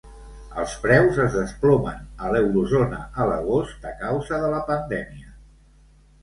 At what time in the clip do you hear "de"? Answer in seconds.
4.45-4.49